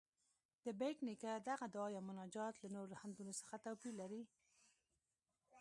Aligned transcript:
د 0.65 0.67
بېټ 0.79 0.97
نیکه 1.07 1.31
دغه 1.49 1.65
دعا 1.75 1.87
یا 1.95 2.01
مناجات 2.09 2.55
له 2.63 2.69
نورو 2.75 2.99
حمدونو 3.01 3.31
څه 3.47 3.55
توپیر 3.65 3.93
لري؟ 4.01 4.23